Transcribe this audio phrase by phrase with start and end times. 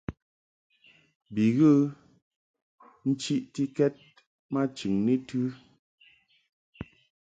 [1.33, 1.71] Bi ghə
[3.09, 3.93] nchiʼtikɛd
[4.53, 5.39] ma chɨŋni tɨ.